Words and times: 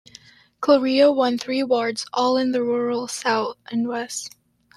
Kilrea 0.63 1.13
won 1.15 1.37
three 1.37 1.61
wards, 1.61 2.07
all 2.11 2.35
in 2.35 2.53
the 2.53 2.63
rural 2.63 3.07
south 3.07 3.57
and 3.67 3.87
west. 3.87 4.35